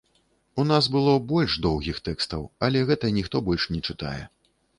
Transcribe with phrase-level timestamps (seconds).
[0.61, 4.17] У нас было больш доўгіх тэкстаў, але гэта ніхто больш не чытае.